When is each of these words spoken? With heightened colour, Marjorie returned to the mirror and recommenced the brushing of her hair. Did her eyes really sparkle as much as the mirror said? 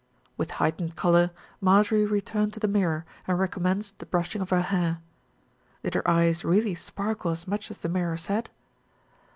With 0.35 0.49
heightened 0.57 0.95
colour, 0.95 1.29
Marjorie 1.59 2.05
returned 2.07 2.53
to 2.53 2.59
the 2.59 2.67
mirror 2.67 3.05
and 3.27 3.37
recommenced 3.37 3.99
the 3.99 4.07
brushing 4.07 4.41
of 4.41 4.49
her 4.49 4.63
hair. 4.63 4.99
Did 5.83 5.93
her 5.93 6.09
eyes 6.09 6.43
really 6.43 6.73
sparkle 6.73 7.29
as 7.29 7.47
much 7.47 7.69
as 7.69 7.77
the 7.77 7.87
mirror 7.87 8.17
said? 8.17 8.49